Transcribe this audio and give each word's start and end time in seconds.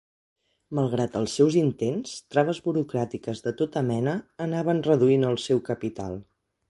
Malgrat 0.77 1.17
els 1.19 1.35
seus 1.39 1.57
intents, 1.59 2.15
traves 2.35 2.61
burocràtiques 2.69 3.45
de 3.49 3.53
tota 3.61 3.85
mena 3.91 4.17
anaven 4.47 4.83
reduint 4.89 5.29
el 5.35 5.39
seu 5.49 5.63
capital. 5.69 6.19